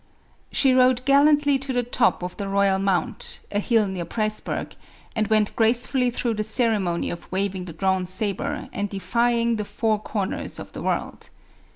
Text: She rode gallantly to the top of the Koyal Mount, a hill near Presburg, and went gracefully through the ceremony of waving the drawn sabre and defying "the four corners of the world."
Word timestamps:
She 0.51 0.73
rode 0.73 1.05
gallantly 1.05 1.59
to 1.59 1.71
the 1.71 1.83
top 1.83 2.23
of 2.23 2.35
the 2.37 2.45
Koyal 2.45 2.81
Mount, 2.81 3.39
a 3.51 3.59
hill 3.59 3.85
near 3.85 4.03
Presburg, 4.03 4.75
and 5.15 5.27
went 5.27 5.55
gracefully 5.55 6.09
through 6.09 6.33
the 6.33 6.43
ceremony 6.43 7.11
of 7.11 7.31
waving 7.31 7.65
the 7.65 7.73
drawn 7.73 8.07
sabre 8.07 8.67
and 8.73 8.89
defying 8.89 9.57
"the 9.57 9.65
four 9.65 9.99
corners 9.99 10.57
of 10.57 10.71
the 10.71 10.81
world." 10.81 11.29